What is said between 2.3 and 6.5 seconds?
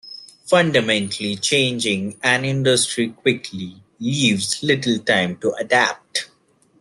industry quickly, leaves little time to adapt.